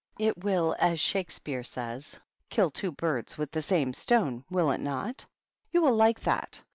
It 0.17 0.43
will, 0.43 0.75
as 0.79 0.99
Shakespeare 0.99 1.63
says, 1.63 2.19
* 2.33 2.49
kill 2.49 2.71
two 2.71 2.91
birds 2.91 3.37
with 3.37 3.51
the 3.51 3.61
same 3.61 3.93
stone,' 3.93 4.43
will 4.49 4.71
it 4.71 4.81
not? 4.81 5.27
You 5.71 5.83
will 5.83 5.93
like 5.93 6.21
that." 6.21 6.63